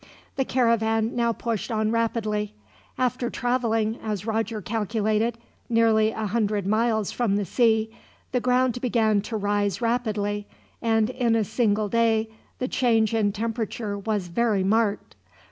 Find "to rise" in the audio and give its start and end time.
9.21-9.79